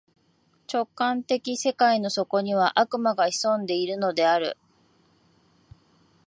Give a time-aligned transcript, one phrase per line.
[0.67, 4.57] 直観的世界の底には、悪魔が潜んでいるのである。